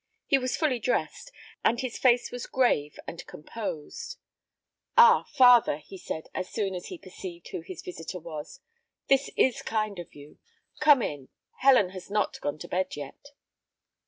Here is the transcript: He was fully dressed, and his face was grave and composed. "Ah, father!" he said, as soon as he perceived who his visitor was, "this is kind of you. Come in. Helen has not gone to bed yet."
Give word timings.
He 0.25 0.39
was 0.39 0.57
fully 0.57 0.79
dressed, 0.79 1.31
and 1.63 1.79
his 1.79 1.99
face 1.99 2.31
was 2.31 2.47
grave 2.47 2.97
and 3.07 3.23
composed. 3.27 4.17
"Ah, 4.97 5.25
father!" 5.35 5.77
he 5.77 5.95
said, 5.95 6.25
as 6.33 6.49
soon 6.49 6.73
as 6.73 6.87
he 6.87 6.97
perceived 6.97 7.49
who 7.49 7.61
his 7.61 7.83
visitor 7.83 8.17
was, 8.19 8.61
"this 9.09 9.29
is 9.37 9.61
kind 9.61 9.99
of 9.99 10.15
you. 10.15 10.39
Come 10.79 11.03
in. 11.03 11.29
Helen 11.59 11.89
has 11.89 12.09
not 12.09 12.41
gone 12.41 12.57
to 12.57 12.67
bed 12.67 12.95
yet." 12.95 13.33